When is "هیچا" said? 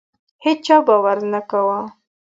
0.45-0.75